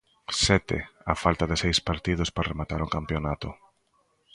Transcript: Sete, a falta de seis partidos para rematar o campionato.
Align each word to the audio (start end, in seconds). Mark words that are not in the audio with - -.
Sete, 0.45 0.77
a 1.11 1.13
falta 1.23 1.45
de 1.51 1.55
seis 1.63 1.77
partidos 1.89 2.29
para 2.35 2.49
rematar 2.51 2.81
o 2.83 2.91
campionato. 2.95 3.49